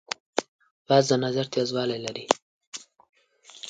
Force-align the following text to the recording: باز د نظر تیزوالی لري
باز 0.87 1.03
د 1.09 1.13
نظر 1.23 1.45
تیزوالی 1.53 1.99
لري 2.05 2.25